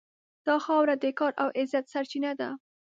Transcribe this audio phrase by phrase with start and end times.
[0.47, 2.49] دا خاوره د کار او عزت سرچینه ده.